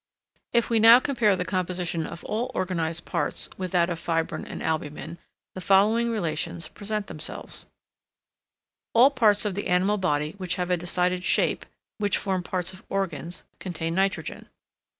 If 0.51 0.71
we 0.71 0.79
now 0.79 0.99
compare 0.99 1.35
the 1.35 1.45
composition 1.45 2.07
of 2.07 2.23
all 2.23 2.51
organised 2.55 3.05
parts 3.05 3.49
with 3.59 3.69
that 3.73 3.87
of 3.87 3.99
fibrine 3.99 4.47
and 4.47 4.63
albumen, 4.63 5.19
the 5.53 5.61
following 5.61 6.09
relations 6.09 6.67
present 6.67 7.05
themselves: 7.05 7.67
All 8.95 9.11
parts 9.11 9.45
of 9.45 9.53
the 9.53 9.67
animal 9.67 9.99
body 9.99 10.33
which 10.39 10.55
have 10.55 10.71
a 10.71 10.75
decided 10.75 11.23
shape, 11.23 11.67
which 11.99 12.17
form 12.17 12.41
parts 12.41 12.73
of 12.73 12.83
organs, 12.89 13.43
contain 13.59 13.93
nitrogen. 13.93 14.49